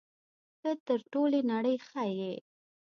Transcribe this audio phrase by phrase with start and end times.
[0.61, 2.33] ته تر ټولې نړۍ ښه یې.